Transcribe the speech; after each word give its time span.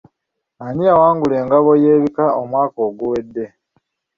Ani 0.65 0.83
yawangula 0.89 1.35
engabo 1.41 1.71
y’ebika 1.83 2.25
omwaka 2.41 2.77
oguwedde? 2.87 3.45